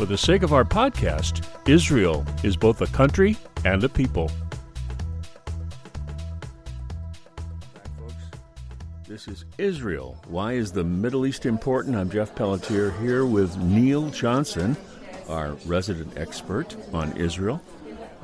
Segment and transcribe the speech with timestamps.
[0.00, 4.30] For the sake of our podcast, Israel is both a country and a people.
[9.06, 10.18] This is Israel.
[10.26, 11.96] Why is the Middle East important?
[11.96, 14.74] I'm Jeff Pelletier here with Neil Johnson,
[15.28, 17.60] our resident expert on Israel.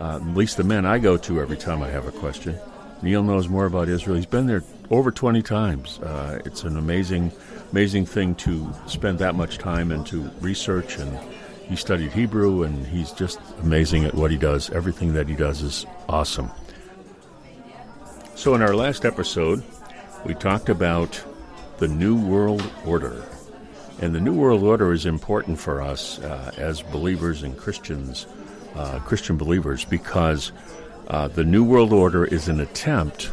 [0.01, 2.59] Uh, at least the men I go to every time I have a question.
[3.03, 4.17] Neil knows more about Israel.
[4.17, 5.99] He's been there over 20 times.
[5.99, 7.33] Uh, it's an amazing,
[7.71, 11.19] amazing thing to spend that much time and to research and
[11.69, 14.71] he studied Hebrew, and he's just amazing at what he does.
[14.71, 16.51] Everything that he does is awesome.
[18.35, 19.65] So, in our last episode,
[20.25, 21.23] we talked about
[21.79, 23.25] the New World Order.
[24.01, 28.27] And the New World Order is important for us uh, as believers and Christians,
[28.75, 30.53] uh, Christian believers, because
[31.09, 33.33] uh, the New World Order is an attempt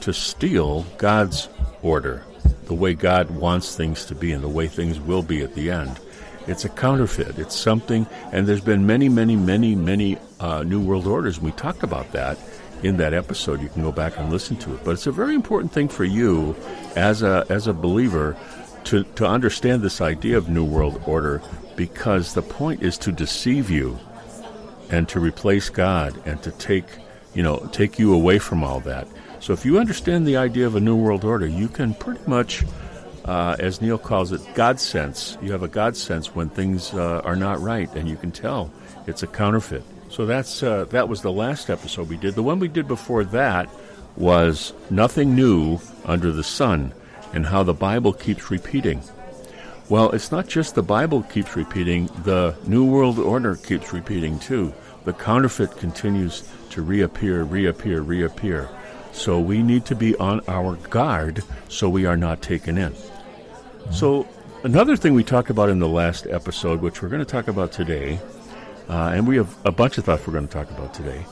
[0.00, 1.48] to steal God's
[1.82, 2.24] order,
[2.64, 5.70] the way God wants things to be and the way things will be at the
[5.70, 6.00] end.
[6.46, 7.38] It's a counterfeit.
[7.38, 11.40] It's something, and there's been many, many, many, many uh, New World Orders.
[11.40, 12.38] We talked about that
[12.82, 13.62] in that episode.
[13.62, 14.84] You can go back and listen to it.
[14.84, 16.56] But it's a very important thing for you
[16.96, 18.36] as a as a believer
[18.84, 21.40] to to understand this idea of New World Order
[21.76, 23.98] because the point is to deceive you
[24.90, 26.86] and to replace God and to take
[27.34, 29.06] you know take you away from all that.
[29.40, 32.64] So if you understand the idea of a New World Order, you can pretty much
[33.24, 35.38] uh, as Neil calls it, God sense.
[35.40, 38.70] You have a God sense when things uh, are not right, and you can tell
[39.06, 39.84] it's a counterfeit.
[40.10, 42.34] So that's uh, that was the last episode we did.
[42.34, 43.68] The one we did before that
[44.16, 46.92] was nothing new under the sun,
[47.32, 49.02] and how the Bible keeps repeating.
[49.88, 54.74] Well, it's not just the Bible keeps repeating; the New World Order keeps repeating too.
[55.04, 58.68] The counterfeit continues to reappear, reappear, reappear.
[59.12, 62.94] So we need to be on our guard so we are not taken in.
[63.90, 64.26] So,
[64.64, 67.72] another thing we talked about in the last episode, which we're going to talk about
[67.72, 68.20] today,
[68.88, 71.24] uh, and we have a bunch of thoughts we're going to talk about today,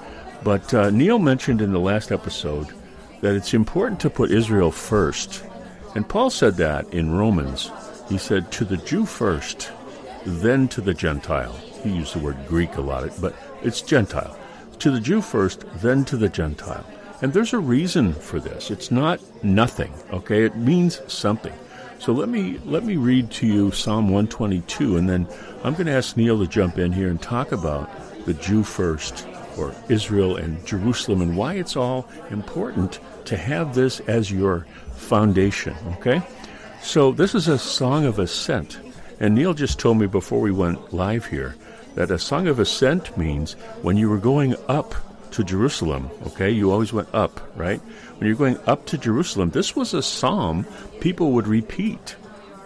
[0.42, 2.68] but uh, Neil mentioned in the last episode
[3.20, 5.44] that it's important to put Israel first.
[5.94, 7.70] And Paul said that in Romans.
[8.08, 9.70] He said, to the Jew first,
[10.24, 11.52] then to the Gentile.
[11.82, 14.36] He used the word Greek a lot, but it's Gentile.
[14.80, 16.84] To the Jew first, then to the Gentile.
[17.22, 18.70] And there's a reason for this.
[18.70, 20.44] It's not nothing, okay?
[20.44, 21.52] It means something.
[22.00, 25.28] So let me let me read to you Psalm 122, and then
[25.62, 27.90] I'm going to ask Neil to jump in here and talk about
[28.24, 29.28] the Jew first,
[29.58, 35.76] or Israel and Jerusalem, and why it's all important to have this as your foundation.
[35.98, 36.22] Okay,
[36.80, 38.80] so this is a song of ascent,
[39.20, 41.54] and Neil just told me before we went live here
[41.96, 44.94] that a song of ascent means when you were going up
[45.32, 46.50] to Jerusalem, okay?
[46.50, 47.80] You always went up, right?
[48.18, 50.66] When you're going up to Jerusalem, this was a psalm
[51.00, 52.16] people would repeat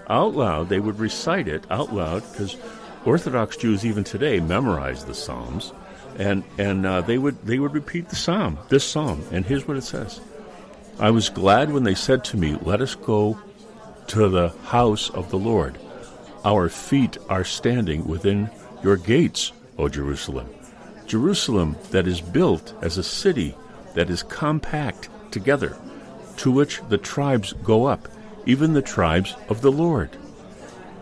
[0.09, 0.69] out loud.
[0.69, 2.57] They would recite it out loud because
[3.05, 5.73] Orthodox Jews even today memorize the Psalms,
[6.19, 9.23] and and uh, they would they would repeat the psalm, this psalm.
[9.31, 10.21] And here's what it says:
[10.99, 13.39] I was glad when they said to me, "Let us go
[14.09, 15.79] to the house of the Lord.
[16.45, 18.51] Our feet are standing within
[18.83, 20.49] your gates, O Jerusalem."
[21.07, 23.57] Jerusalem that is built as a city
[23.95, 25.77] that is compact together,
[26.39, 28.09] to which the tribes go up,
[28.47, 30.11] even the tribes of the Lord.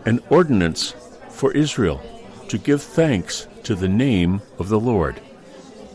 [0.05, 0.93] An ordinance
[1.29, 2.01] for Israel
[2.49, 5.19] to give thanks to the name of the Lord.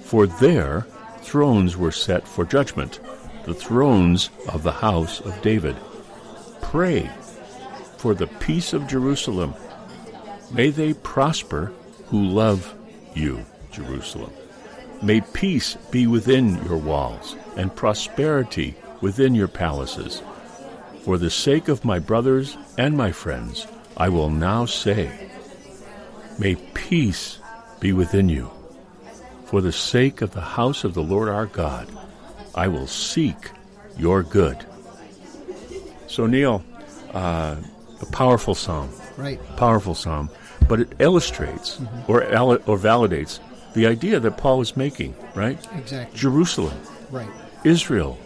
[0.03, 0.87] For there
[1.21, 3.01] thrones were set for judgment,
[3.45, 5.77] the thrones of the house of David.
[6.63, 7.11] Pray
[7.99, 9.55] for the peace of Jerusalem.
[10.51, 11.73] May they prosper
[12.07, 12.75] who love
[13.15, 13.45] you.
[13.79, 14.33] Jerusalem.
[15.03, 20.23] May peace be within your walls, and prosperity within your palaces.
[21.05, 23.67] For the sake of my brothers and my friends,
[23.97, 25.31] I will now say,
[26.39, 27.39] May peace
[27.81, 28.51] be within you.
[29.47, 31.89] For the sake of the house of the Lord our God,
[32.55, 33.51] I will seek
[33.97, 34.65] your good.
[36.07, 36.65] So, Neil,
[37.15, 37.57] uh,
[38.01, 38.91] a powerful psalm.
[39.17, 39.41] Right.
[39.57, 40.31] Powerful psalm.
[40.69, 43.41] But it illustrates or, or validates
[43.75, 45.59] the idea that Paul was making, right?
[45.77, 46.19] Exactly.
[46.19, 46.79] Jerusalem,
[47.11, 47.29] Right.
[47.65, 48.19] Israel.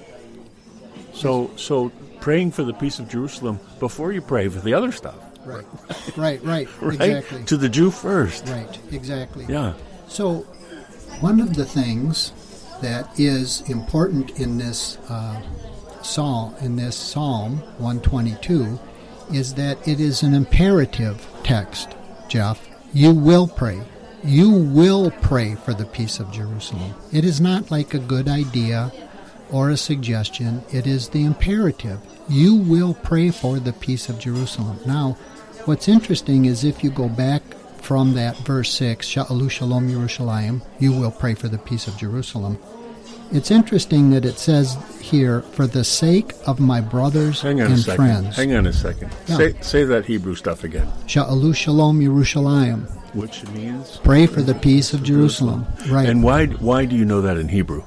[1.13, 1.91] So, so
[2.21, 5.65] praying for the peace of Jerusalem before you pray for the other stuff, Right.
[6.17, 6.43] Right.
[6.45, 6.69] Right.
[6.81, 6.95] right?
[6.95, 7.45] Exactly.
[7.45, 8.47] To the Jew first.
[8.49, 8.79] Right.
[8.93, 9.45] Exactly.
[9.49, 9.75] Yeah.
[10.09, 10.41] So,
[11.21, 12.33] one of the things
[12.81, 15.41] that is important in this uh,
[16.03, 18.79] psalm, in this Psalm 122,
[19.33, 21.95] is that it is an imperative text.
[22.29, 23.81] Jeff, you will pray.
[24.25, 26.95] You will pray for the peace of Jerusalem.
[27.13, 28.93] It is not like a good idea
[29.51, 30.63] or a suggestion.
[30.73, 31.99] It is the imperative.
[32.29, 34.79] You will pray for the peace of Jerusalem.
[34.87, 35.19] Now,
[35.65, 37.43] what's interesting is if you go back
[37.81, 42.59] from that verse 6, Sha'alu Shalom Yerushalayim, you will pray for the peace of Jerusalem.
[43.33, 47.75] It's interesting that it says here, for the sake of my brothers Hang on and
[47.75, 47.97] a second.
[47.97, 48.37] friends.
[48.37, 49.11] Hang on a second.
[49.27, 49.37] Yeah.
[49.37, 52.89] Say, say that Hebrew stuff again, Sha'alu Shalom Yerushalayim.
[53.15, 55.67] Which means Pray for the peace of Jerusalem.
[55.89, 56.09] Right.
[56.09, 57.83] And why why do you know that in Hebrew?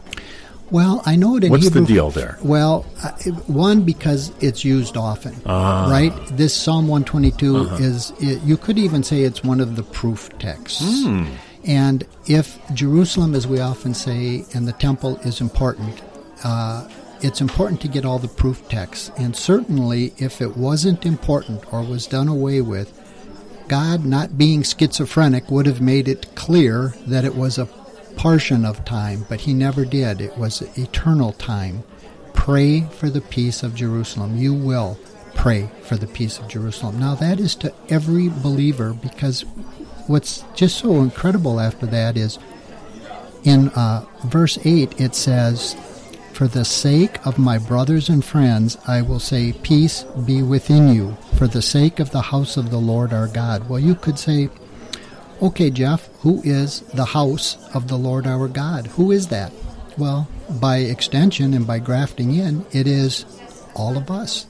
[0.72, 1.58] Well, I know it in Hebrew.
[1.58, 2.38] What's the deal there?
[2.42, 3.12] Well, uh,
[3.48, 5.88] one because it's used often, Ah.
[5.90, 6.12] right?
[6.36, 7.76] This Psalm 122 Uh-huh.
[7.76, 11.04] is it, you could even say it's one of the proof texts.
[11.06, 11.26] Hmm.
[11.66, 16.02] And if Jerusalem, as we often say, and the temple is important,
[16.44, 16.88] uh,
[17.22, 19.12] it's important to get all the proof texts.
[19.18, 22.92] And certainly, if it wasn't important or was done away with,
[23.68, 27.68] God, not being schizophrenic, would have made it clear that it was a
[28.16, 30.22] portion of time, but He never did.
[30.22, 31.84] It was eternal time.
[32.34, 34.38] Pray for the peace of Jerusalem.
[34.38, 34.98] You will
[35.36, 37.00] pray for the peace of Jerusalem.
[37.00, 39.42] Now, that is to every believer because
[40.08, 42.40] what's just so incredible after that is
[43.44, 45.76] in uh, verse 8 it says,
[46.34, 51.18] For the sake of my brothers and friends, I will say, Peace be within you,
[51.36, 53.68] for the sake of the house of the Lord our God.
[53.68, 54.50] Well, you could say,
[55.42, 58.88] Okay, Jeff, who is the house of the Lord our God?
[58.88, 59.52] Who is that?
[59.98, 60.30] Well,
[60.62, 63.26] by extension and by grafting in, it is
[63.76, 64.48] all of us.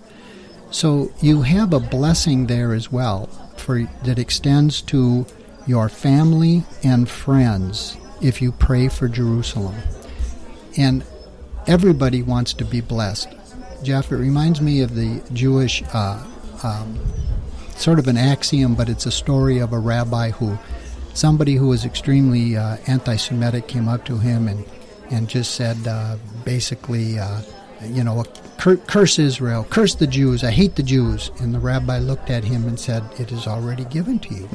[0.70, 3.28] So you have a blessing there as well
[3.58, 5.26] for that extends to
[5.66, 9.76] your family and friends if you pray for Jerusalem.
[10.78, 11.04] And
[11.66, 13.30] everybody wants to be blessed.
[13.82, 16.24] Jeff, it reminds me of the Jewish uh,
[16.66, 17.00] um,
[17.76, 20.58] sort of an axiom, but it's a story of a rabbi who,
[21.14, 24.66] somebody who was extremely uh, anti-Semitic, came up to him and
[25.12, 27.42] and just said uh, basically, uh,
[27.84, 28.24] you know,
[28.58, 31.30] cur- curse Israel, curse the Jews, I hate the Jews.
[31.40, 34.48] And the rabbi looked at him and said, "It is already given to you."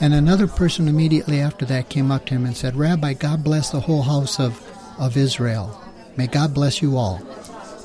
[0.00, 3.70] And another person immediately after that came up to him and said, Rabbi, God bless
[3.70, 4.60] the whole house of,
[4.98, 5.80] of Israel.
[6.16, 7.22] May God bless you all.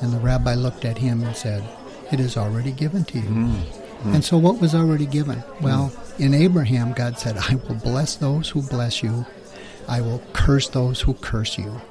[0.02, 1.64] And the rabbi looked at him and said,
[2.12, 3.30] It is already given to you.
[3.30, 4.14] Mm, mm.
[4.14, 5.38] And so, what was already given?
[5.38, 5.62] Mm.
[5.62, 9.26] Well, in Abraham, God said, I will bless those who bless you,
[9.88, 11.82] I will curse those who curse you.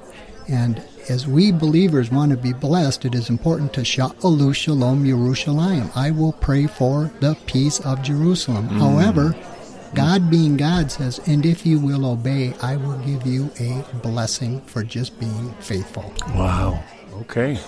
[0.47, 5.95] And as we believers want to be blessed, it is important to Sha'alu Shalom Yerushalayim.
[5.95, 8.67] I will pray for the peace of Jerusalem.
[8.67, 9.35] However,
[9.93, 14.61] God being God says, and if you will obey, I will give you a blessing
[14.61, 16.13] for just being faithful.
[16.35, 16.83] Wow.
[17.21, 17.59] Okay.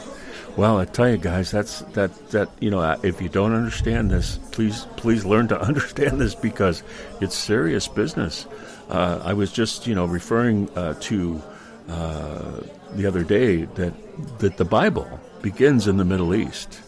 [0.57, 4.37] Well, I tell you guys, that's that that you know, if you don't understand this,
[4.51, 6.83] please please learn to understand this because
[7.21, 8.45] it's serious business.
[8.89, 11.41] Uh, I was just you know referring uh, to
[11.87, 12.61] uh,
[12.95, 13.93] the other day that
[14.39, 16.81] that the Bible begins in the Middle East,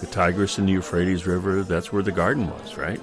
[0.00, 1.62] the Tigris and the Euphrates River.
[1.62, 3.00] That's where the garden was, right?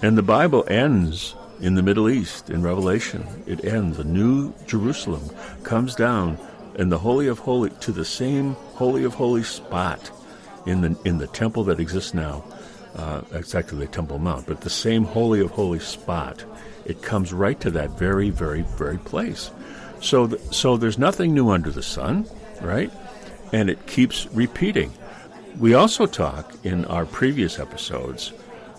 [0.00, 3.26] And the Bible ends in the Middle East in Revelation.
[3.46, 3.98] It ends.
[3.98, 5.28] A new Jerusalem
[5.64, 6.38] comes down
[6.78, 10.10] in the Holy of Holy to the same Holy of Holy spot
[10.64, 12.44] in the in the temple that exists now.
[12.96, 16.42] Uh, actually the Temple Mount, but the same Holy of Holy spot.
[16.84, 19.50] It comes right to that very, very, very place.
[20.00, 22.26] So, th- so there's nothing new under the sun,
[22.62, 22.90] right?
[23.52, 24.92] And it keeps repeating.
[25.58, 28.32] We also talk in our previous episodes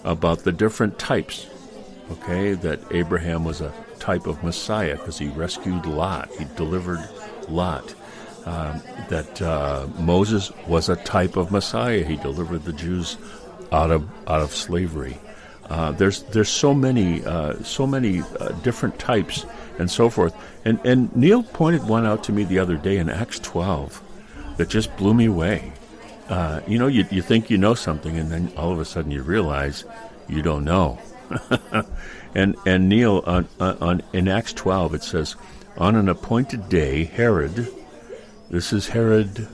[0.03, 1.47] about the different types.
[2.11, 7.07] Okay, that Abraham was a type of Messiah because he rescued Lot, he delivered
[7.49, 7.95] Lot.
[8.45, 13.17] Um, that uh, Moses was a type of Messiah, he delivered the Jews
[13.71, 15.19] out of out of slavery.
[15.69, 19.45] Uh, there's there's so many uh, so many uh, different types
[19.77, 20.33] and so forth.
[20.65, 24.01] And and Neil pointed one out to me the other day in Acts 12
[24.57, 25.71] that just blew me away.
[26.27, 29.11] Uh, you know, you you think you know something, and then all of a sudden
[29.11, 29.85] you realize
[30.27, 30.99] you don't know.
[32.35, 35.35] and and Neil on, on in Acts 12 it says,
[35.77, 37.67] on an appointed day, Herod,
[38.49, 39.47] this is Herod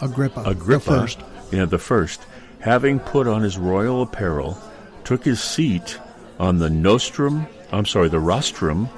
[0.00, 1.18] Agrippa, Agrippa, the first.
[1.52, 2.26] Yeah, the first,
[2.60, 4.58] having put on his royal apparel,
[5.04, 5.98] took his seat
[6.38, 8.88] on the nostrum, I'm sorry, the rostrum,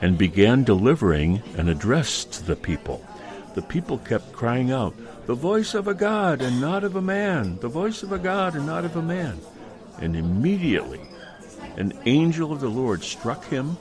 [0.00, 3.06] and began delivering an address to the people.
[3.54, 4.94] The people kept crying out,
[5.26, 8.56] The voice of a God and not of a man, the voice of a God
[8.56, 9.38] and not of a man.
[10.00, 11.00] And immediately
[11.76, 13.76] an angel of the Lord struck him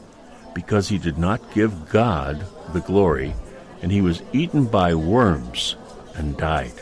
[0.54, 3.34] because he did not give God the glory,
[3.82, 5.76] and he was eaten by worms
[6.16, 6.74] and died.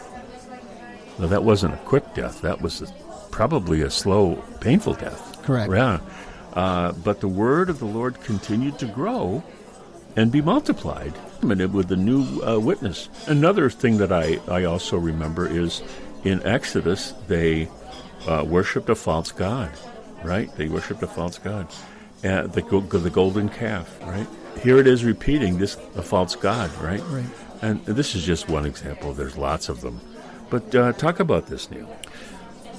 [1.17, 2.41] Now, that wasn't a quick death.
[2.41, 2.87] That was a,
[3.31, 5.41] probably a slow, painful death.
[5.43, 5.71] Correct.
[5.71, 5.99] Yeah.
[6.53, 9.43] Uh, but the word of the Lord continued to grow
[10.15, 13.09] and be multiplied with the new uh, witness.
[13.27, 15.81] Another thing that I, I also remember is
[16.23, 17.69] in Exodus, they
[18.27, 19.71] uh, worshipped a false god,
[20.23, 20.53] right?
[20.55, 21.67] They worshipped a false god,
[22.23, 22.61] uh, the,
[22.91, 24.27] the golden calf, right?
[24.61, 27.01] Here it is repeating this, a false god, right?
[27.07, 27.25] Right.
[27.61, 29.13] And this is just one example.
[29.13, 30.01] There's lots of them.
[30.49, 31.89] But uh, talk about this, Neil.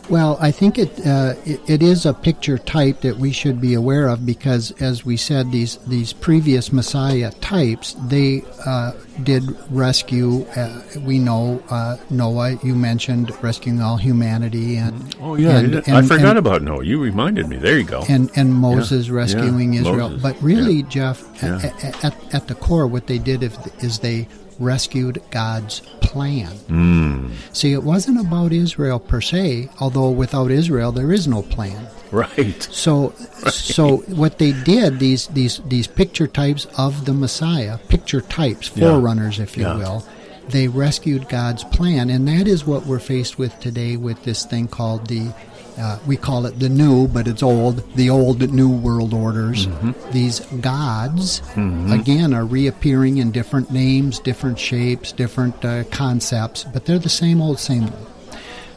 [0.09, 3.75] Well, I think it, uh, it, it is a picture type that we should be
[3.75, 8.92] aware of because, as we said, these these previous Messiah types they uh,
[9.23, 10.45] did rescue.
[10.57, 12.59] Uh, we know uh, Noah.
[12.62, 16.85] You mentioned rescuing all humanity, and oh yeah, and, and, I forgot and, about Noah.
[16.85, 17.57] You reminded me.
[17.59, 18.04] There you go.
[18.09, 20.09] And and Moses yeah, rescuing yeah, Israel.
[20.09, 20.23] Moses.
[20.23, 20.88] But really, yeah.
[20.88, 23.42] Jeff, at, at, at the core, what they did
[23.80, 24.26] is they
[24.61, 26.52] rescued God's plan.
[26.69, 27.33] Mm.
[27.52, 31.88] See, it wasn't about Israel per se, although without Israel there is no plan.
[32.12, 32.62] Right.
[32.62, 33.14] So
[33.45, 33.52] right.
[33.52, 39.38] so what they did these these these picture types of the Messiah, picture types, forerunners
[39.38, 39.45] yeah.
[39.45, 39.76] if you yeah.
[39.76, 40.05] will,
[40.50, 44.69] they rescued God's plan and that is what we're faced with today with this thing
[44.69, 45.33] called the
[45.78, 49.66] uh, we call it the new, but it's old, the old new world orders.
[49.66, 50.11] Mm-hmm.
[50.12, 51.92] These gods, mm-hmm.
[51.92, 57.40] again, are reappearing in different names, different shapes, different uh, concepts, but they're the same
[57.40, 58.07] old, same old.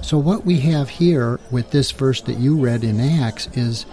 [0.02, 3.86] So, what we have here with this verse that you read in Acts is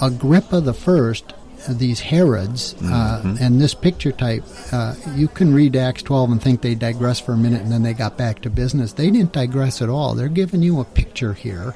[0.00, 1.32] Agrippa the first,
[1.68, 3.36] these Herods, uh, mm-hmm.
[3.40, 4.44] and this picture type.
[4.72, 7.82] Uh, you can read Acts 12 and think they digress for a minute and then
[7.82, 8.92] they got back to business.
[8.92, 10.14] They didn't digress at all.
[10.14, 11.74] They're giving you a picture here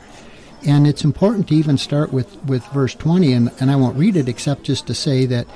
[0.66, 4.16] and it's important to even start with, with verse 20, and, and I won't read
[4.16, 5.47] it except just to say that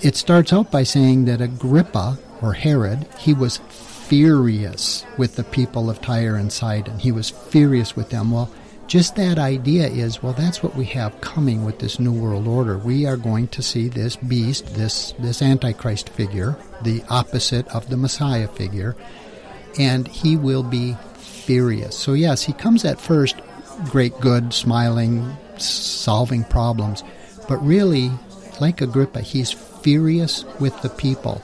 [0.00, 5.88] it starts out by saying that Agrippa, or Herod, he was furious with the people
[5.88, 6.98] of Tyre and Sidon.
[6.98, 8.32] He was furious with them.
[8.32, 8.50] Well,
[8.92, 12.76] just that idea is well that's what we have coming with this new world order
[12.76, 17.96] we are going to see this beast this this antichrist figure the opposite of the
[17.96, 18.94] messiah figure
[19.78, 23.36] and he will be furious so yes he comes at first
[23.90, 27.02] great good, smiling, solving problems.
[27.48, 28.10] But really,
[28.60, 31.42] like Agrippa, he's furious with the people.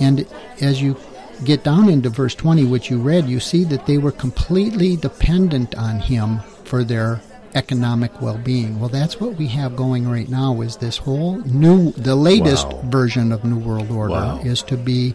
[0.00, 0.26] And
[0.60, 0.96] as you
[1.44, 5.74] get down into verse 20, which you read, you see that they were completely dependent
[5.76, 7.20] on him for their
[7.54, 8.78] economic well-being.
[8.78, 12.82] Well, that's what we have going right now is this whole new the latest wow.
[12.84, 14.38] version of new world order wow.
[14.44, 15.14] is to be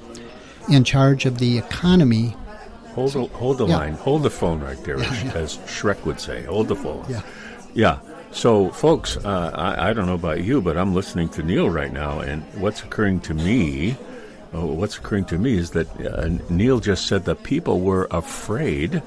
[0.70, 2.36] in charge of the economy
[2.96, 3.78] Hold the, hold the Yeah.
[3.78, 3.94] line.
[3.96, 5.32] Hold the phone right there, Yeah, as, yeah.
[5.34, 6.44] as Shrek would say.
[6.44, 7.04] Hold the phone.
[7.10, 7.22] Yeah.
[7.74, 7.98] Yeah.
[8.32, 11.92] So, folks, uh, I, I don't know about you, but I'm listening to Neil right
[11.92, 13.96] now, and what's occurring to me,
[14.54, 19.02] uh, what's occurring to me is that uh, Neil just said that people were afraid,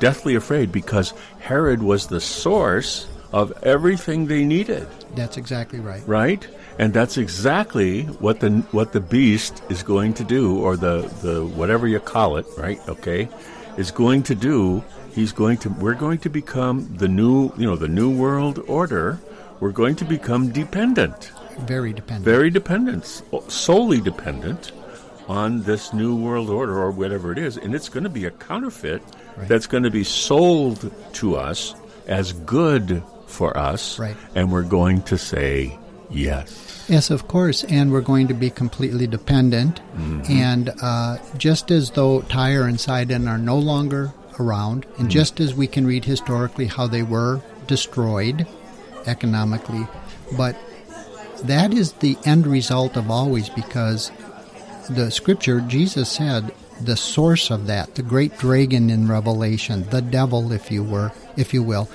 [0.00, 6.06] deathly afraid, because Herod was the source of everything they needed that's exactly right.
[6.06, 6.46] right?
[6.78, 11.44] And that's exactly what the what the beast is going to do, or the the
[11.44, 12.78] whatever you call it, right?
[12.86, 13.28] Okay,
[13.78, 14.84] is going to do.
[15.14, 15.70] He's going to.
[15.70, 19.18] We're going to become the new, you know, the new world order.
[19.58, 22.26] We're going to become dependent, Very dependent.
[22.26, 24.72] very dependent, solely dependent
[25.28, 28.30] on this new world order or whatever it is, and it's going to be a
[28.30, 29.02] counterfeit
[29.36, 29.48] Right.
[29.48, 31.74] that's going to be sold to us
[32.06, 34.16] as good for us, Right.
[34.34, 35.76] and we're going to say
[36.10, 36.84] yes.
[36.88, 39.80] Yes, of course, and we're going to be completely dependent.
[40.28, 45.52] And uh, just as though Tyre and Sidon are no longer around, and just as
[45.54, 48.46] we can read historically how they were destroyed
[49.06, 49.86] economically,
[50.36, 50.56] but
[51.44, 54.10] that is the end result of always because
[54.90, 60.52] the scripture, Jesus said, the source of that, the great dragon in Revelation, the devil,
[60.52, 61.88] if you were, if you will,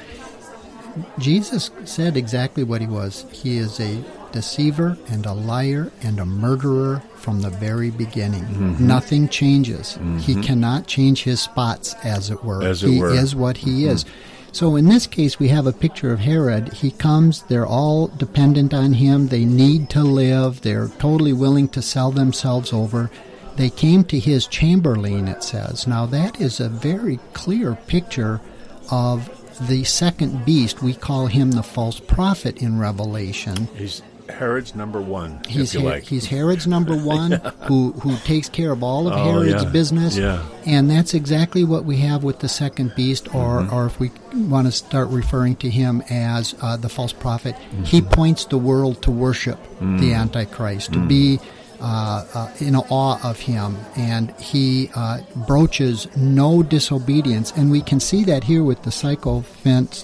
[1.19, 3.25] Jesus said exactly what he was.
[3.31, 8.43] He is a deceiver and a liar and a murderer from the very beginning.
[8.43, 8.87] Mm-hmm.
[8.87, 9.97] Nothing changes.
[10.19, 12.63] He cannot change his spots, as it were.
[12.63, 13.13] As it he were.
[13.13, 14.05] is what he is.
[14.53, 16.73] So in this case, we have a picture of Herod.
[16.73, 19.27] He comes, they're all dependent on him.
[19.27, 20.61] They need to live.
[20.61, 23.09] They're totally willing to sell themselves over.
[23.55, 25.87] They came to his chamberlain, it says.
[25.87, 28.41] Now, that is a very clear picture
[28.89, 29.29] of
[29.67, 30.81] the second beast.
[30.81, 33.67] We call him the false prophet in Revelation.
[33.75, 36.03] He's Herod's number one, He's, Her- like.
[36.03, 37.31] he's Herod's number one,
[37.67, 39.69] who who takes care of all of Oh, Herod's yeah.
[39.69, 40.43] business, Yeah.
[40.65, 43.73] and that's exactly what we have with the second beast, or Mm-hmm.
[43.75, 47.83] or if we want to start referring to him as uh, the false prophet, Mm-hmm.
[47.83, 49.99] he points the world to worship Mm.
[49.99, 51.39] the Antichrist, to be.
[51.83, 57.99] Uh, uh, in awe of him, and he uh, broaches no disobedience, and we can
[57.99, 59.99] see that here with the sycophantic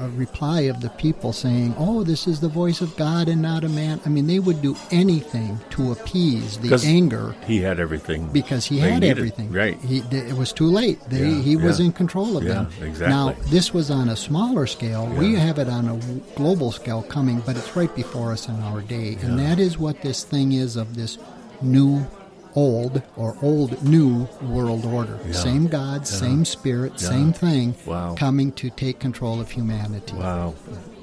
[0.00, 3.64] uh, reply of the people saying, "Oh, this is the voice of God and not
[3.64, 8.28] a man." I mean, they would do anything to appease the anger he had everything
[8.28, 9.10] because he had needed.
[9.18, 9.52] everything.
[9.52, 9.78] Right.
[9.80, 10.98] He, it was too late.
[11.08, 11.86] They, Yeah, he was yeah.
[11.86, 12.68] in control of Yeah, them.
[12.82, 13.08] exactly.
[13.08, 15.06] Now, this was on a smaller scale.
[15.06, 15.96] We have it on a
[16.36, 19.16] global scale coming, but it's right before us in our day.
[19.22, 21.18] And that is what this thing is of this
[21.60, 22.06] new
[22.54, 25.18] old or old new world order.
[25.26, 25.32] Yeah.
[25.32, 27.08] Same God, same spirit, Yeah.
[27.08, 28.14] same thing Wow.
[28.18, 30.14] coming to take control of humanity.
[30.16, 30.54] Wow.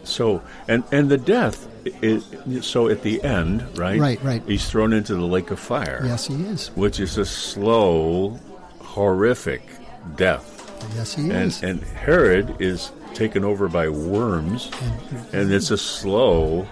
[0.03, 1.67] So and and the death
[2.01, 2.25] is
[2.61, 3.99] so at the end, right?
[3.99, 4.43] Right, right.
[4.47, 6.01] He's thrown into the lake of fire.
[6.05, 6.71] Yes, he is.
[6.75, 8.39] Which is a slow,
[8.79, 9.61] horrific
[10.15, 10.55] death.
[10.95, 11.63] Yes, he And is.
[11.63, 14.69] and Herod is taken over by worms
[15.33, 16.67] and it's a slow,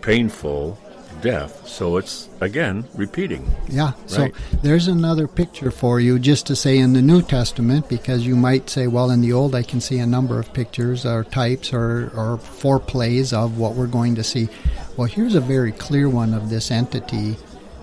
[0.00, 0.78] painful
[1.22, 1.66] death.
[1.66, 3.48] So it's again repeating.
[3.68, 4.28] Yeah, so
[4.62, 8.68] there's another picture for you just to say in the New Testament, because you might
[8.68, 12.12] say, well, in the Old I can see a number of pictures or types or,
[12.14, 14.48] or foreplays of what we're going to see.
[14.96, 17.36] Well, here's a very clear one of this entity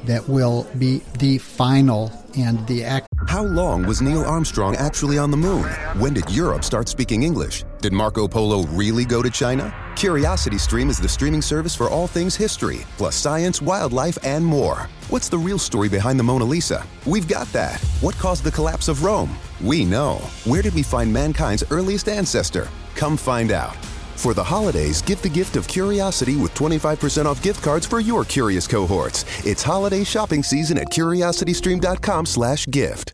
[0.05, 3.08] that will be the final and the act.
[3.27, 5.63] How long was Neil Armstrong actually on the moon?
[5.98, 7.63] When did Europe start speaking English?
[7.82, 9.73] Did Marco Polo really go to China?
[9.99, 14.88] Curiosity Stream is the streaming service for all things history, plus science, wildlife, and more.
[15.09, 16.88] What's the real story behind the Mona Lisa?
[17.05, 17.81] We've got that.
[17.99, 19.35] What caused the collapse of Rome?
[19.62, 20.19] We know.
[20.45, 22.69] Where did we find mankind's earliest ancestor?
[22.95, 23.75] Come find out.
[24.15, 28.23] For the holidays, give the gift of curiosity with 25% off gift cards for your
[28.23, 29.25] curious cohorts.
[29.45, 33.13] It's holiday shopping season at curiositystream.com/gift.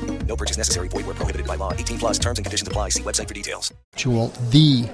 [0.27, 0.87] No purchase necessary.
[0.87, 1.73] Void where prohibited by law.
[1.73, 2.89] 18 plus terms and conditions apply.
[2.89, 3.73] See website for details.
[3.93, 4.89] actual the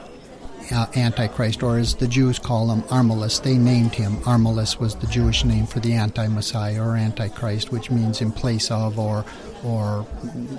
[0.71, 3.41] uh, Antichrist, or as the Jews call him, Armilus.
[3.41, 4.17] They named him.
[4.17, 8.99] Armilus was the Jewish name for the anti-Messiah or Antichrist, which means in place of
[8.99, 9.25] or,
[9.63, 10.05] or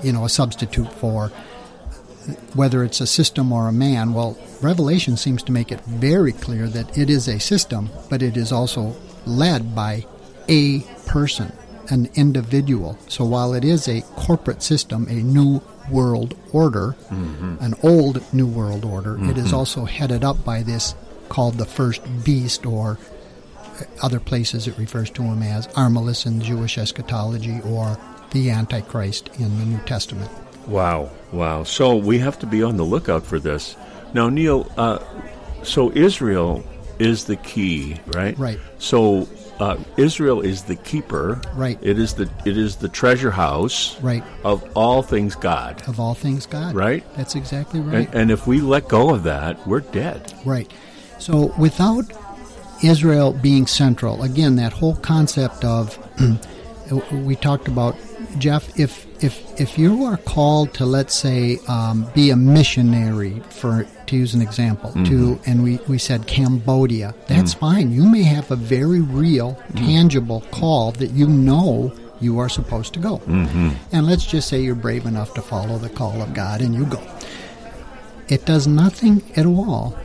[0.02, 1.28] you know, a substitute for.
[2.54, 6.68] Whether it's a system or a man, well, Revelation seems to make it very clear
[6.68, 10.04] that it is a system, but it is also led by
[10.48, 11.52] a person,
[11.90, 12.98] an individual.
[13.08, 18.84] So while it is a corporate system, a new world order, an old new world
[18.84, 20.94] order, it is also headed up by this
[21.28, 22.98] called the first beast, or
[23.56, 27.98] uh, other places it refers to him as Armilus in Jewish eschatology, or
[28.30, 30.30] the Antichrist in the New Testament.
[30.66, 31.64] Wow, wow.
[31.64, 33.76] So we have to be on the lookout for this.
[34.14, 34.98] Now, Neil, uh,
[35.62, 36.64] so Israel
[36.98, 38.36] is the key, right?
[38.38, 38.58] Right.
[38.78, 39.28] So
[39.60, 41.40] uh, Israel is the keeper.
[41.54, 41.78] Right.
[41.82, 44.00] It is the it is the treasure house.
[44.00, 44.24] Right.
[44.44, 45.82] Of all things God.
[45.88, 46.74] Of all things, God.
[46.74, 47.04] Right.
[47.16, 48.06] That's exactly right.
[48.08, 50.32] And, and if we let go of that, we're dead.
[50.44, 50.70] Right.
[51.18, 52.04] So without
[52.82, 55.98] Israel being central, again, that whole concept of
[57.12, 57.96] we talked about,
[58.38, 58.78] Jeff.
[58.78, 64.16] If if if you are called to, let's say, um, be a missionary, for to
[64.16, 67.92] use an example, to and we we said Cambodia, that's fine.
[67.92, 73.00] You may have a very real, tangible call that you know you are supposed to
[73.00, 73.18] go.
[73.18, 73.70] Mm-hmm.
[73.92, 76.84] And let's just say you're brave enough to follow the call of God and you
[76.84, 77.02] go.
[78.28, 79.96] It does nothing at all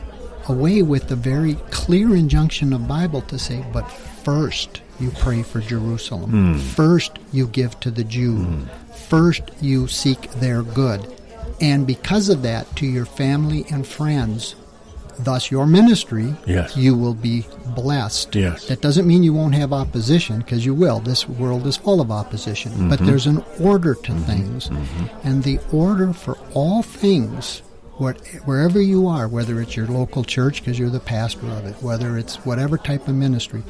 [0.48, 5.60] away with the very clear injunction of Bible to say, but first you pray for
[5.60, 6.30] Jerusalem.
[6.30, 6.58] Hmm.
[6.58, 8.36] First you give to the Jew.
[8.36, 8.92] Hmm.
[9.08, 11.06] First you seek their good.
[11.60, 14.54] And because of that, to your family and friends,
[15.20, 16.76] thus your ministry, Yes.
[16.76, 18.34] you will be blessed.
[18.34, 18.66] Yes.
[18.66, 20.98] That doesn't mean you won't have opposition, because you will.
[20.98, 22.88] This world is full of opposition.
[22.88, 23.06] But Mm-hmm.
[23.06, 24.22] there's an order to mm-hmm.
[24.22, 24.68] things.
[24.68, 25.28] Mm-hmm.
[25.28, 27.62] And the order for all things,
[27.98, 31.76] what, wherever you are, whether it's your local church, because you're the pastor of it,
[31.80, 33.62] whether it's whatever type of ministry,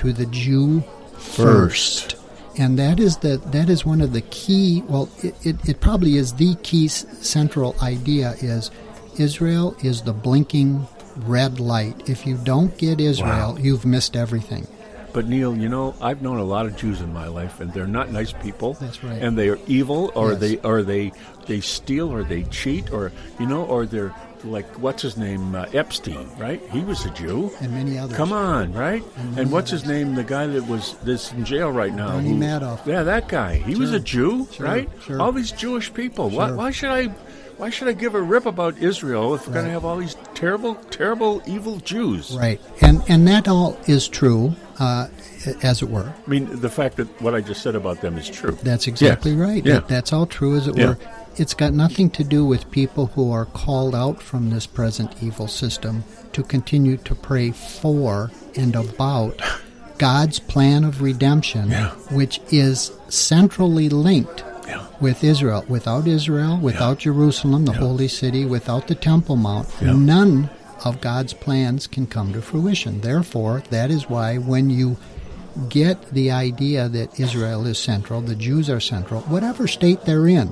[0.00, 0.82] to the Jew
[1.18, 2.16] first.
[2.58, 4.82] And that is the that is one of the key.
[4.88, 8.70] Well, it, it, it probably is the key s- central idea is
[9.18, 10.86] Israel is the blinking
[11.16, 12.08] red light.
[12.08, 13.56] If you don't get Israel, Wow.
[13.58, 14.66] you've missed everything.
[15.12, 17.86] But Neil, you know, I've known a lot of Jews in my life, and they're
[17.98, 18.74] not nice people.
[18.74, 19.20] That's right.
[19.20, 20.40] And they are evil, or Yes.
[20.40, 21.12] they or they
[21.46, 25.66] they steal, or they cheat, or you know, or they're like what's his name uh,
[25.72, 26.60] Epstein, right?
[26.70, 27.50] He was a Jew.
[27.60, 28.16] And many others.
[28.16, 29.02] Come on, right?
[29.36, 30.14] And, what's his name?
[30.14, 32.16] The guy that was this in jail right now.
[32.16, 32.84] Bernie who- Madoff.
[32.86, 33.56] Yeah, that guy.
[33.56, 34.88] He was a Jew, Sure, right?
[35.04, 35.20] sure.
[35.20, 36.30] All these Jewish people.
[36.30, 37.14] Why, why should I?
[37.60, 40.16] Why should I give a rip about Israel if we're going to have all these
[40.32, 42.34] terrible, terrible, evil Jews?
[42.34, 45.08] Right, and and that all is true, uh,
[45.62, 46.14] as it were.
[46.26, 48.52] I mean, the fact that what I just said about them is true.
[48.62, 49.40] That's exactly Yes.
[49.40, 49.66] right.
[49.66, 49.74] Yeah.
[49.74, 50.86] That- that's all true, as it Yeah.
[50.88, 50.98] were.
[51.36, 55.46] It's got nothing to do with people who are called out from this present evil
[55.46, 59.34] system to continue to pray for and about
[59.98, 61.90] God's plan of redemption, Yeah.
[62.10, 64.82] which is centrally linked Yeah.
[65.00, 65.64] with Israel.
[65.68, 67.78] Without Israel, without Jerusalem, the Yeah.
[67.86, 69.92] holy city, without the Temple Mount, Yeah.
[69.94, 70.50] none
[70.84, 73.00] of God's plans can come to fruition.
[73.02, 74.96] Therefore, that is why when you
[75.68, 80.48] get the idea that Israel is central, the Jews are central, whatever state they're in,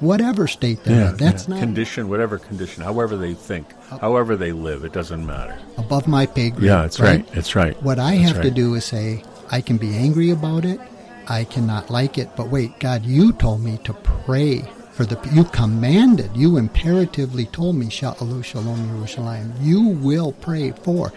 [0.00, 1.54] whatever state they're in, that's yeah.
[1.54, 5.56] not condition, whatever condition, however they think, uh, however they live, it doesn't matter.
[5.78, 6.64] above my pay grade.
[6.64, 7.24] Yeah, that's right.
[7.34, 7.80] That's right.
[7.82, 10.80] What I That's have to do is say, I can be angry about it,
[11.28, 15.18] I cannot like it, but wait, God, you told me to pray for the.
[15.32, 19.52] You commanded, you imperatively told me, Shalom, Shalom, Yerushalayim.
[19.60, 21.12] You will pray for.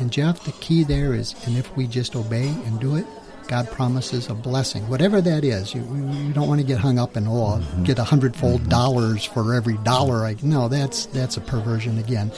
[0.00, 3.06] And Jeff, the key there is, and if we just obey and do it,
[3.46, 5.74] God promises a blessing, whatever that is.
[5.74, 7.84] You, you don't want to get hung up in oh, Mm-hmm.
[7.84, 10.24] get a hundredfold dollars for every dollar.
[10.24, 12.32] I no, that's that's a perversion again.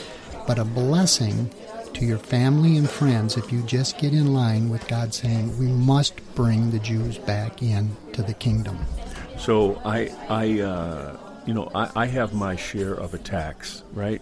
[0.47, 1.51] But a blessing
[1.97, 5.69] to your family and friends if you just get in line with God saying we
[5.69, 8.79] must bring the Jews back in to the kingdom.
[9.39, 14.21] So I, I, uh, you know, I, I have my share of attacks, right?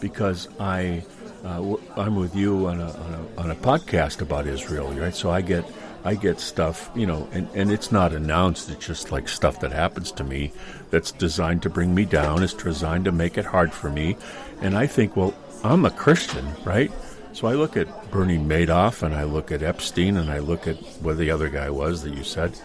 [0.00, 1.04] Because I,
[1.44, 5.14] uh, w- I'm with you on a, on a on a podcast about Israel, right?
[5.14, 5.66] So I get
[6.04, 8.70] I get stuff, you know, and, and it's not announced.
[8.70, 10.52] It's just like stuff that happens to me
[10.88, 12.42] that's designed to bring me down.
[12.42, 14.16] It's designed to make it hard for me,
[14.62, 16.90] and I think, well, I'm a Christian, right?
[17.32, 20.76] So I look at Bernie Madoff and I look at Epstein and I look at
[21.00, 22.58] what the other guy was that you said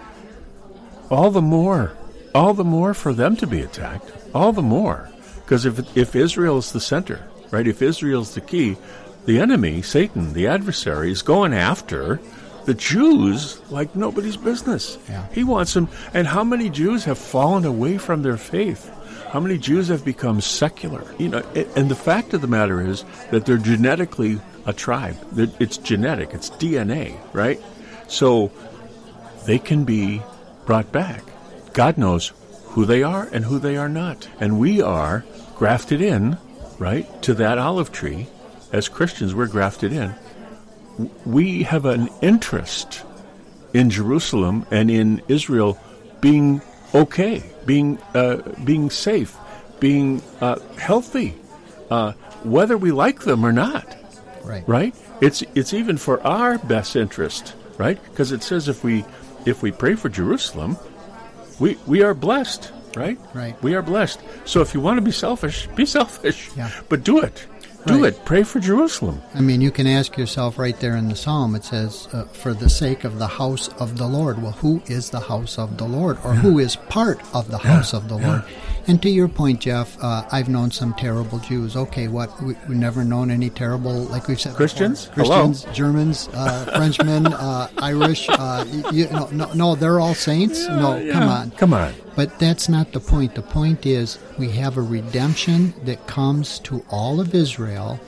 [1.10, 1.93] all the more,
[2.34, 4.12] all the more for them to be attacked.
[4.34, 7.67] All the more, because if if Israel is the center, right?
[7.67, 8.75] If Israel's the key,
[9.25, 12.19] the enemy, Satan, the adversary, is going after
[12.65, 14.97] the Jews like nobody's business.
[15.08, 15.25] Yeah.
[15.32, 15.88] He wants them.
[16.13, 18.91] And how many Jews have fallen away from their faith?
[19.36, 21.04] How many Jews have become secular?
[21.17, 21.39] You know,
[21.76, 25.17] and the fact of the matter is that they're genetically a tribe.
[25.60, 26.34] It's genetic.
[26.34, 27.62] It's DNA, right?
[28.08, 28.50] So
[29.45, 30.21] they can be
[30.65, 31.21] brought back.
[31.74, 32.32] God knows
[32.67, 34.30] who they are and who they are not.
[34.39, 35.26] And we are
[35.58, 36.38] grafted in,
[36.80, 38.28] right, to that olive tree.
[38.71, 40.15] As Christians, we're grafted in.
[41.26, 43.04] We have an interest
[43.74, 45.78] in Jerusalem and in Israel
[46.21, 46.62] being
[46.95, 49.38] okay, being uh, being safe,
[49.79, 51.36] being uh, healthy,
[51.91, 53.86] uh, whether we like them or not
[54.43, 54.63] Right.
[54.67, 54.95] right?
[55.21, 58.01] It's it's even for our best interest, right?
[58.12, 59.03] Because it says if we
[59.45, 60.77] if we pray for Jerusalem,
[61.60, 63.17] we we are blessed, right?
[63.34, 63.55] Right.
[63.63, 64.19] We are blessed.
[64.45, 66.49] So if you want to be selfish, be selfish.
[66.55, 66.69] Yeah.
[66.89, 67.47] But do it.
[67.86, 68.13] Do Right.
[68.13, 68.26] it.
[68.26, 69.21] Pray for Jerusalem.
[69.36, 71.56] I mean, you can ask yourself right there in the psalm.
[71.56, 75.12] It says, uh, "For the sake of the house of the Lord." Well, who is
[75.12, 78.43] the house of the Lord, or who is part of the house of the Lord?
[78.88, 81.76] And to your point, Jeff, uh, I've known some terrible Jews.
[81.76, 84.58] Okay, what we, we've never known any terrible, like we've said, before.
[84.58, 85.10] Christians?
[85.13, 88.28] Christians, Germans, uh, Frenchmen, uh, Irish.
[88.30, 90.67] Uh, you, no, no, no, they're all saints.
[90.67, 91.52] no, Yeah, come on.
[91.52, 91.93] Come on.
[92.15, 93.34] But that's not the point.
[93.34, 98.00] The point is we have a redemption that comes to all of Israel.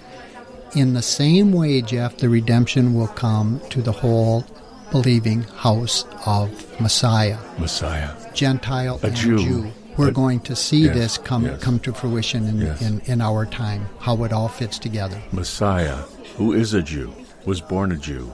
[0.76, 4.46] In the same way, Jeff, the redemption will come to the whole
[4.92, 8.12] believing house of Messiah, Messiah.
[8.34, 9.38] Gentile A and Jew.
[9.40, 9.72] Jew.
[9.98, 11.62] We're A- going to see yes, this come yes.
[11.62, 12.82] come to fruition in, Yes.
[12.82, 15.22] in, in our time, how it all fits together.
[15.32, 15.98] Messiah,
[16.38, 17.14] who is a Jew,
[17.46, 18.32] was born a Jew,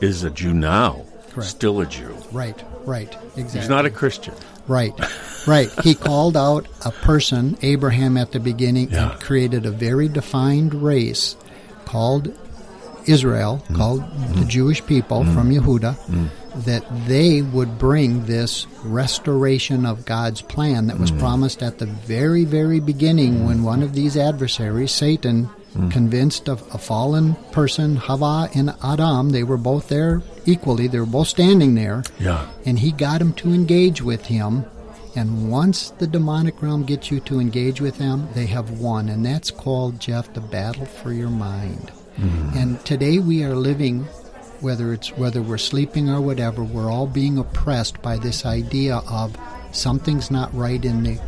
[0.00, 1.50] is a Jew now, Correct.
[1.50, 2.14] still a Jew.
[2.32, 3.60] Right, right, exactly.
[3.60, 4.34] He's not a Christian.
[4.68, 4.94] Right,
[5.46, 5.68] right.
[5.82, 9.10] He called out a person, Abraham, at the beginning, Yeah.
[9.12, 11.36] and created a very defined race
[11.86, 12.32] called
[13.06, 13.76] Israel, Mm.
[13.76, 14.00] called
[14.36, 14.48] the mm.
[14.48, 15.34] Jewish people mm.
[15.34, 16.28] from Yehuda, mm.
[16.54, 21.00] That they would bring this restoration of God's plan that Mm.
[21.00, 25.90] was promised at the very, very beginning when one of these adversaries, Satan, Mm.
[25.90, 31.06] convinced of a fallen person, Hava and Adam, they were both there equally, they were
[31.06, 32.40] both standing there Yeah.
[32.66, 34.64] and he got him to engage with him.
[35.16, 39.08] And once the demonic realm gets you to engage with them, they have won.
[39.08, 41.90] And that's called, Jeff, the battle for your mind.
[42.54, 44.06] And today we are living,
[44.60, 49.36] whether it's whether we're sleeping or whatever, we're all being oppressed by this idea of
[49.72, 51.20] something's not right in the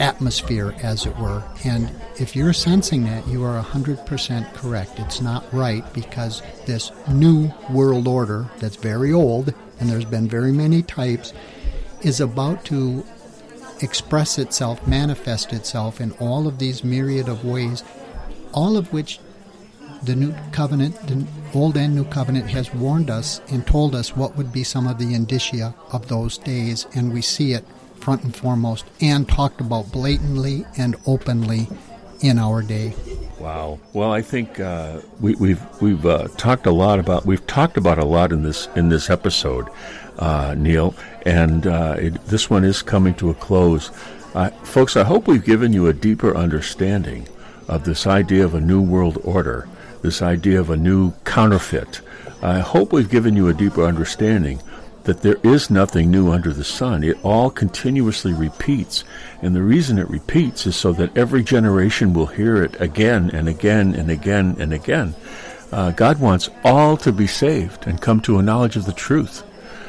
[0.00, 1.42] atmosphere, as it were.
[1.64, 4.98] And if you're sensing that, you are 100% correct.
[4.98, 10.52] It's not right because this new world order that's very old, and there's been very
[10.52, 11.32] many types,
[12.02, 13.04] is about to
[13.80, 17.82] express itself, manifest itself in all of these myriad of ways,
[18.52, 19.20] all of which
[20.02, 24.36] the new covenant, the old and new covenant, has warned us and told us what
[24.36, 27.64] would be some of the indicia of those days, and we see it
[27.96, 31.68] front and foremost and talked about blatantly and openly
[32.20, 32.94] in our day.
[33.38, 33.78] Wow.
[33.92, 37.98] Well, I think uh, we, we've we've uh, talked a lot about we've talked about
[37.98, 39.68] a lot in this in this episode,
[40.18, 43.90] uh, Neil, and uh, it, this one is coming to a close.
[44.62, 47.26] Folks, I hope we've given you a deeper understanding
[47.66, 49.68] of this idea of a new world order,
[50.02, 52.00] this idea of a new counterfeit.
[52.42, 54.60] I hope we've given you a deeper understanding
[55.04, 57.02] that there is nothing new under the sun.
[57.02, 59.04] It all continuously repeats.
[59.40, 63.48] And the reason it repeats is so that every generation will hear it again and
[63.48, 65.14] again and again and again.
[65.72, 69.42] Uh, God wants all to be saved and come to a knowledge of the truth.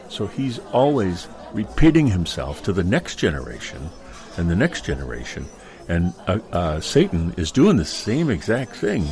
[0.07, 3.89] So he's always repeating himself to the next generation
[4.37, 5.47] and the next generation.
[5.89, 9.05] And uh, uh, Satan is doing the same exact thing,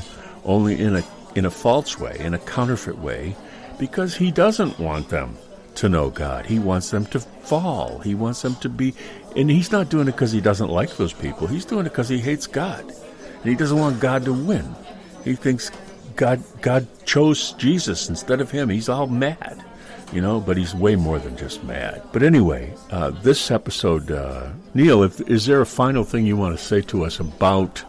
[0.48, 1.04] only in a
[1.36, 3.36] in a false way, in a counterfeit way,
[3.78, 5.38] because he doesn't want them
[5.76, 6.48] to know God.
[6.48, 8.00] He wants them to fall.
[8.00, 8.96] He wants them to be,
[9.36, 11.46] and he's not doing it because he doesn't like those people.
[11.46, 14.76] He's doing it because he hates God, and he doesn't want God to win.
[15.24, 15.70] He thinks
[16.16, 18.70] God God chose Jesus instead of him.
[18.70, 19.64] He's all mad,
[20.12, 20.40] you know.
[20.40, 22.02] But he's way more than just mad.
[22.12, 26.58] But anyway, uh, this episode, uh, Neil, if, is there a final thing you want
[26.58, 27.84] to say to us about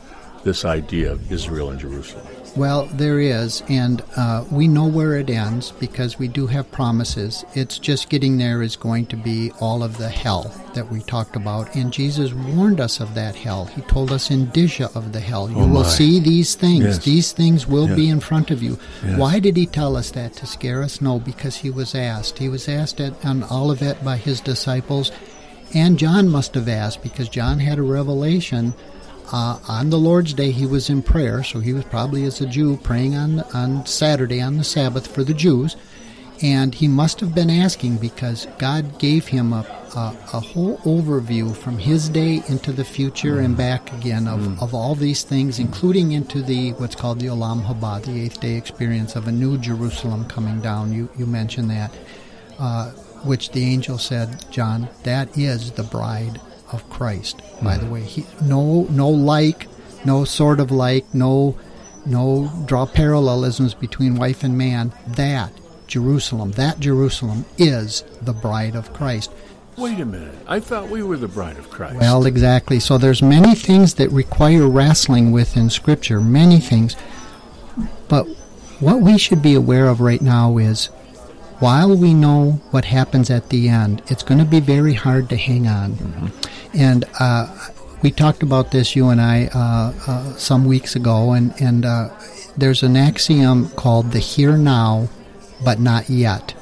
[0.44, 2.26] this idea of Israel and Jerusalem?
[2.58, 7.44] Well, there is, and uh, we know where it ends because we do have promises.
[7.54, 11.36] It's just getting there is going to be all of the hell that we talked
[11.36, 13.66] about, and Jesus warned us of that hell.
[13.66, 15.48] He told us indicia of the hell.
[15.48, 16.82] You Oh, will see these things.
[16.84, 16.98] Yes.
[17.04, 17.94] These things will Yeah.
[17.94, 18.76] be in front of you.
[19.04, 19.16] Yes.
[19.18, 20.34] Why did he tell us that?
[20.36, 21.00] To scare us?
[21.00, 22.38] No, because he was asked.
[22.38, 25.12] He was asked at, on Olivet by his disciples,
[25.74, 28.74] and John must have asked because John had a revelation
[29.30, 32.46] uh, on the Lord's Day, he was in prayer, so he was probably as a
[32.46, 35.76] Jew praying on on Saturday on the Sabbath for the Jews,
[36.42, 41.54] and he must have been asking because God gave him a a, a whole overview
[41.54, 46.12] from his day into the future and back again of, of all these things, including
[46.12, 50.26] into the what's called the Olam Haba, the eighth day experience of a new Jerusalem
[50.26, 50.92] coming down.
[50.92, 51.92] You you mentioned that,
[52.58, 52.90] uh,
[53.24, 56.40] which the angel said, John, that is the bride
[56.72, 57.40] of Christ.
[57.62, 59.68] By the way, he, no no like,
[60.04, 61.58] no sort of like, no
[62.06, 64.92] no draw parallelisms between wife and man.
[65.06, 65.52] That
[65.86, 69.32] Jerusalem, that Jerusalem is the bride of Christ.
[69.76, 70.34] Wait a minute.
[70.48, 71.96] I thought we were the bride of Christ.
[72.00, 72.80] Well, exactly.
[72.80, 76.96] So there's many things that require wrestling with in Scripture, many things.
[78.08, 78.26] But
[78.80, 80.88] what we should be aware of right now is
[81.60, 85.36] while we know what happens at the end, it's going to be very hard to
[85.36, 86.32] hang on.
[86.72, 87.52] And uh,
[88.02, 92.10] we talked about this, you and I, uh, uh, some weeks ago, and, and uh,
[92.56, 95.08] there's an axiom called the here now,
[95.64, 96.54] but not yet.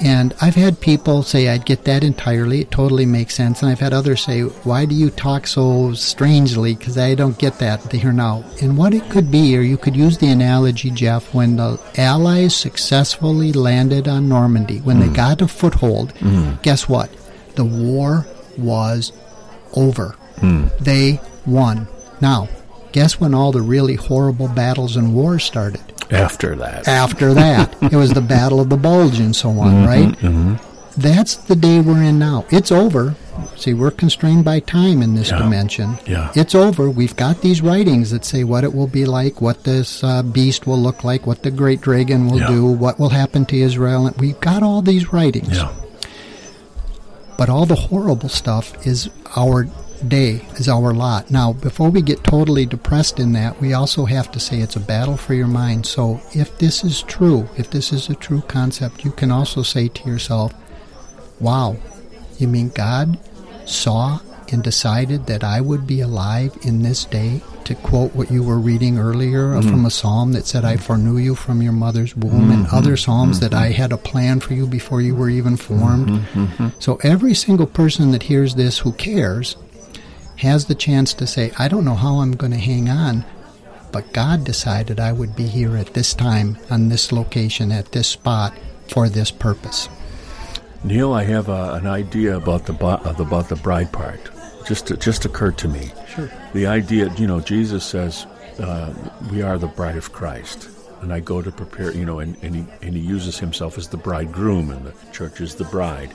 [0.00, 2.60] And I've had people say, I'd get that entirely.
[2.60, 3.62] It totally makes sense.
[3.62, 6.74] And I've had others say, Why do you talk so strangely?
[6.74, 8.44] Because I don't get that, the here now.
[8.60, 12.54] And what it could be, or you could use the analogy, Jeff, when the Allies
[12.54, 15.14] successfully landed on Normandy, when they hmm.
[15.14, 16.54] got a foothold, hmm.
[16.62, 17.10] guess what?
[17.54, 18.26] The war
[18.58, 19.12] was
[19.74, 20.16] over.
[20.40, 20.66] Hmm.
[20.80, 21.88] They won.
[22.20, 22.48] Now,
[22.92, 25.85] guess when all the really horrible battles and wars started?
[26.10, 26.86] After that.
[26.88, 27.74] after that.
[27.92, 30.58] it was the Battle of the Bulge and so on, right?
[30.96, 32.46] that's the day we're in now.
[32.50, 33.14] It's over.
[33.54, 35.38] See, we're constrained by time in this Yeah.
[35.40, 35.98] dimension.
[36.06, 36.32] Yeah.
[36.34, 36.88] It's over.
[36.88, 40.66] We've got these writings that say what it will be like, what this uh, beast
[40.66, 42.46] will look like, what the great dragon will Yeah.
[42.48, 44.06] do, what will happen to Israel.
[44.06, 45.58] And we've got all these writings.
[45.58, 45.68] Yeah.
[47.36, 49.68] But all the horrible stuff is our
[50.08, 51.30] day, is our lot.
[51.30, 54.80] Now, before we get totally depressed in that, we also have to say it's a
[54.80, 55.86] battle for your mind.
[55.86, 59.88] So if this is true, if this is a true concept, you can also say
[59.88, 60.54] to yourself,
[61.40, 61.76] wow,
[62.38, 63.18] you mean God
[63.66, 64.20] saw
[64.52, 67.42] and decided that I would be alive in this day?
[67.64, 69.86] To quote what you were reading earlier uh, from mm.
[69.86, 72.76] a psalm that said, I foreknew you from your mother's womb, and mm-hmm.
[72.76, 73.82] other psalms that I mm-hmm.
[73.82, 76.06] had a plan for you before you were even formed.
[76.06, 76.68] Mm-hmm.
[76.78, 79.56] So every single person that hears this who cares
[80.36, 83.24] has the chance to say, I don't know how I'm going to hang on,
[83.92, 88.08] but God decided I would be here at this time, on this location, at this
[88.08, 88.52] spot,
[88.88, 89.88] for this purpose.
[90.84, 94.20] Neil, I have uh, an idea about the uh, about the bride part.
[94.66, 95.90] Just just occurred to me.
[96.08, 96.30] Sure.
[96.52, 98.26] The idea, you know, Jesus says
[98.60, 98.94] uh,
[99.32, 100.68] we are the bride of Christ,
[101.00, 101.92] and I go to prepare.
[101.92, 105.40] You know, and, and he and he uses himself as the bridegroom, and the church
[105.40, 106.12] is the bride.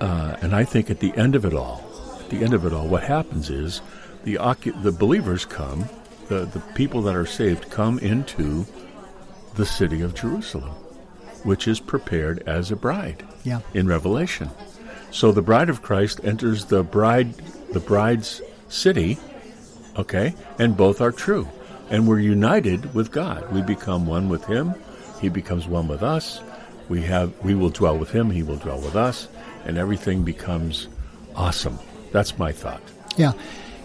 [0.00, 1.84] Uh, and I think at the end of it all,
[2.32, 3.80] the end of it all, what happens is
[4.24, 5.84] the occu- the believers come,
[6.28, 8.66] the the people that are saved come into
[9.54, 10.72] the city of Jerusalem,
[11.44, 13.60] which is prepared as a bride Yeah.
[13.74, 14.50] in Revelation.
[15.10, 17.34] So the bride of Christ enters the bride
[17.72, 19.18] the bride's city,
[19.98, 20.34] okay?
[20.58, 21.48] And both are true.
[21.90, 23.50] And we're united with God.
[23.52, 24.74] We become one with him,
[25.20, 26.40] he becomes one with us.
[26.88, 29.28] We have we will dwell with him, he will dwell with us,
[29.66, 30.88] and everything becomes
[31.36, 31.78] awesome.
[32.12, 32.82] That's my thought.
[33.16, 33.32] Yeah,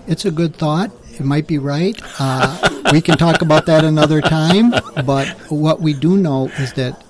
[0.07, 0.91] it's a good thought.
[1.13, 1.99] It might be right.
[2.19, 4.71] Uh, we can talk about that another time.
[5.05, 7.03] But what we do know is that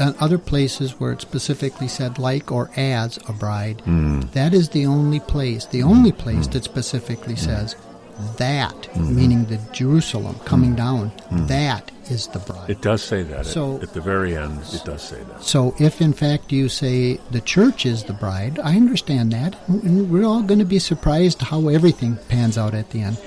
[0.00, 4.20] in other places where it specifically said like or as a bride, hmm.
[4.32, 6.18] that is the only place, the only hmm.
[6.18, 7.40] place that specifically hmm.
[7.40, 7.76] says
[8.38, 12.70] that, meaning the Jerusalem coming down, that is the bride.
[12.70, 13.46] It does say that.
[13.46, 15.42] So- at, at the very end it does say that.
[15.42, 19.56] So, if in fact you say the church is the bride, I understand that.
[19.68, 23.18] And we're all going to be surprised how everything pans out at the end.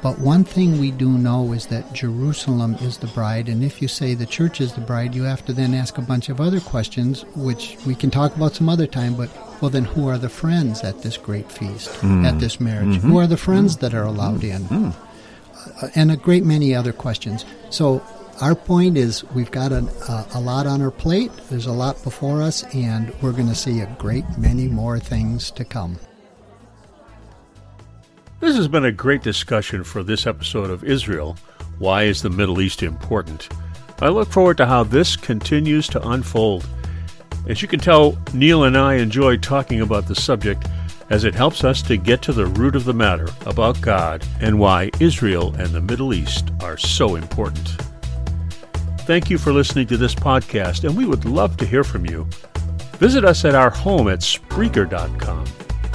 [0.00, 3.88] But one thing we do know is that Jerusalem is the bride, and if you
[3.88, 6.60] say the church is the bride, you have to then ask a bunch of other
[6.60, 9.16] questions, which we can talk about some other time.
[9.16, 9.28] But,
[9.60, 12.24] well, then who are the friends at this great feast, hmm.
[12.24, 12.98] at this marriage?
[12.98, 13.10] Mm-hmm.
[13.10, 13.80] Who are the friends hmm.
[13.80, 14.62] that are allowed in?
[14.62, 14.90] Hmm.
[15.82, 17.44] Uh, and a great many other questions.
[17.70, 18.02] So
[18.40, 21.30] our point is we've got a, a, a lot on our plate.
[21.50, 25.50] There's a lot before us, and we're going to see a great many more things
[25.52, 25.98] to come.
[28.40, 31.36] This has been a great discussion for this episode of Israel.
[31.78, 33.48] Why is the Middle East important?
[34.00, 36.64] I look forward to how this continues to unfold.
[37.48, 40.68] As you can tell, Neil and I enjoy talking about the subject
[41.10, 44.58] as it helps us to get to the root of the matter about God and
[44.58, 47.76] why Israel and the Middle East are so important.
[49.00, 52.28] Thank you for listening to this podcast, and we would love to hear from you.
[52.98, 55.46] Visit us at our home at Spreaker.com.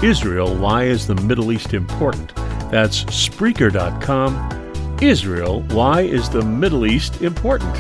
[0.02, 2.36] Israel, why is the Middle East important?
[2.72, 4.98] That's Spreaker.com.
[5.02, 7.78] Israel, why is the Middle East important?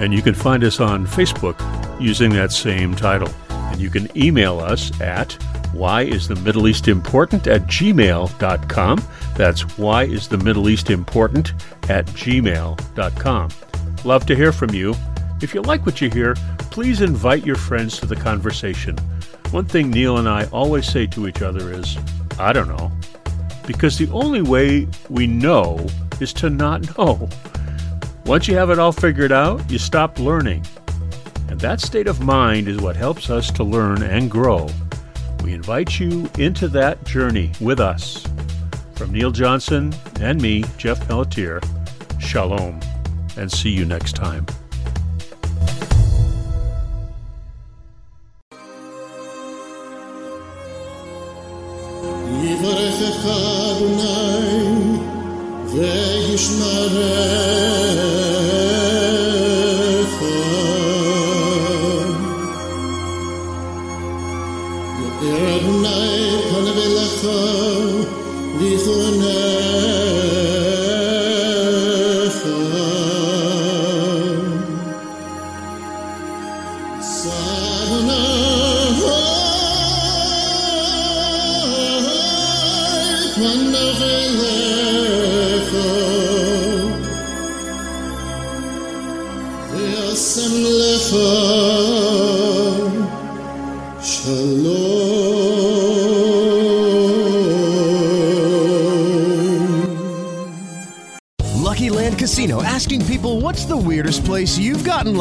[0.00, 1.60] And you can find us on Facebook
[2.00, 3.28] using that same title.
[3.48, 5.38] And you can email us at
[5.74, 9.02] why is the Middle East important at gmail.com.
[9.36, 11.52] That's why is the Middle East important
[11.88, 13.48] at gmail.com.
[14.04, 14.94] Love to hear from you.
[15.42, 16.34] If you like what you hear,
[16.70, 18.96] please invite your friends to the conversation.
[19.50, 21.96] One thing Neil and I always say to each other is,
[22.38, 22.90] I don't know.
[23.66, 25.86] Because the only way we know
[26.20, 27.28] is to not know.
[28.26, 30.64] Once you have it all figured out, you stop learning.
[31.48, 34.68] And that state of mind is what helps us to learn and grow.
[35.43, 38.25] We invite you into that journey with us.
[38.95, 41.61] From Neil Johnson and me, Jeff Pelletier,
[42.19, 42.79] shalom,
[43.37, 44.45] and see you next time.
[52.43, 54.99] יברכך אדוני
[55.73, 57.29] וישמרך